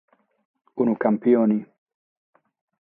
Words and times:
Unu 0.81 0.95
campione. 1.03 1.59